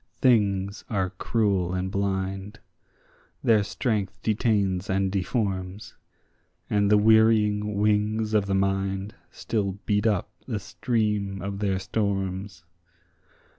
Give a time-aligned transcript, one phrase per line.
[0.19, 2.59] Things are cruel and blind;
[3.43, 5.93] their strength detains and deforms:
[6.71, 12.63] And the wearying wings of the mind still beat up the stream of their storms.